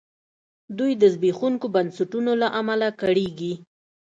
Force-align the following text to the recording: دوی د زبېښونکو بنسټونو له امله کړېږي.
دوی 0.77 0.91
د 1.01 1.03
زبېښونکو 1.13 1.67
بنسټونو 1.75 2.31
له 2.41 2.47
امله 2.59 2.87
کړېږي. 3.01 3.53